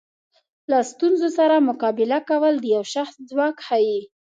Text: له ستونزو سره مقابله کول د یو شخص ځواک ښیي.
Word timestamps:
له 0.71 0.79
ستونزو 0.91 1.27
سره 1.37 1.65
مقابله 1.69 2.19
کول 2.29 2.53
د 2.59 2.65
یو 2.75 2.83
شخص 2.93 3.15
ځواک 3.29 3.55
ښیي. 3.67 3.99